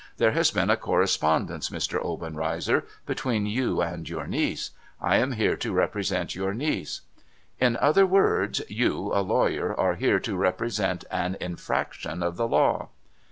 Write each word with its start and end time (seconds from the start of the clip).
There 0.17 0.31
has 0.31 0.49
been 0.49 0.71
a 0.71 0.77
correspondence, 0.77 1.69
Mr. 1.69 2.03
Obenreizer, 2.03 2.85
between 3.05 3.45
you 3.45 3.81
and 3.83 4.09
your 4.09 4.25
niece. 4.25 4.71
I 4.99 5.17
am 5.17 5.33
here 5.33 5.55
to 5.57 5.73
repre 5.73 6.03
sent 6.03 6.33
your 6.33 6.55
niece.'' 6.55 7.01
In 7.69 7.77
other 7.77 8.07
words, 8.07 8.63
you, 8.67 9.13
a 9.13 9.21
lawyer, 9.21 9.79
are 9.79 9.93
here 9.93 10.19
to 10.19 10.35
represent 10.35 11.03
an 11.11 11.37
infraction 11.39 12.23
of 12.23 12.35
the 12.35 12.47
law.' 12.47 12.89